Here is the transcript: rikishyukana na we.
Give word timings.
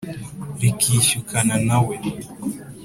rikishyukana 0.61 1.55
na 1.67 1.77
we. 1.85 1.95